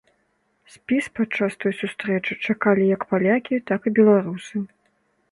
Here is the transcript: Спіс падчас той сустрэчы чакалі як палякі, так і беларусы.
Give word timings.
Спіс 0.75 1.05
падчас 1.17 1.57
той 1.65 1.73
сустрэчы 1.81 2.37
чакалі 2.49 2.87
як 2.95 3.05
палякі, 3.11 3.59
так 3.73 3.81
і 3.91 3.93
беларусы. 4.01 4.63